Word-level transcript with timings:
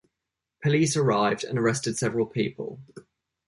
Police 0.63 0.97
arrived 0.97 1.43
and 1.43 1.59
arrested 1.59 1.95
several 1.95 2.25
people. 2.25 2.79